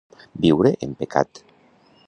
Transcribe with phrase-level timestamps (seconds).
[0.45, 1.45] Viure en pecat.